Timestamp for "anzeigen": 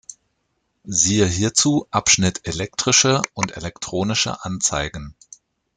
4.43-5.13